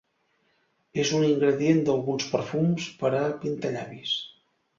[1.03, 4.17] És un ingredient d'alguns perfums per a pintallavis.